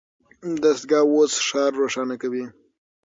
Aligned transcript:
دستګاه 0.61 1.05
اوس 1.11 1.33
ښار 1.47 1.71
روښانه 1.81 2.15
کوي. 2.21 2.45